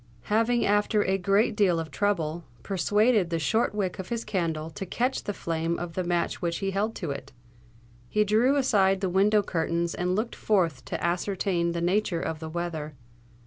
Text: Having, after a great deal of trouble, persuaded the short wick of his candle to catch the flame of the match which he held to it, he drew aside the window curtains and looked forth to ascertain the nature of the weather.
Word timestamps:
Having, 0.33 0.65
after 0.65 1.03
a 1.03 1.19
great 1.19 1.55
deal 1.55 1.79
of 1.79 1.91
trouble, 1.91 2.43
persuaded 2.63 3.29
the 3.29 3.37
short 3.37 3.75
wick 3.75 3.99
of 3.99 4.09
his 4.09 4.25
candle 4.25 4.71
to 4.71 4.83
catch 4.83 5.25
the 5.25 5.31
flame 5.31 5.77
of 5.77 5.93
the 5.93 6.03
match 6.03 6.41
which 6.41 6.57
he 6.57 6.71
held 6.71 6.95
to 6.95 7.11
it, 7.11 7.33
he 8.09 8.23
drew 8.23 8.55
aside 8.55 9.01
the 9.01 9.09
window 9.11 9.43
curtains 9.43 9.93
and 9.93 10.15
looked 10.15 10.35
forth 10.35 10.83
to 10.85 11.03
ascertain 11.05 11.73
the 11.73 11.81
nature 11.81 12.19
of 12.19 12.39
the 12.39 12.49
weather. 12.49 12.95